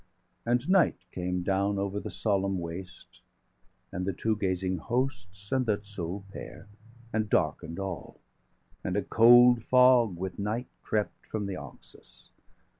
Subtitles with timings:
[0.47, 3.19] And night came down over the solemn waste,
[3.93, 6.67] 865 And the two gazing hosts, and that sole pair,
[7.13, 8.19] And darken'd all;
[8.83, 12.31] and a cold fog, with night, Crept from the Oxus.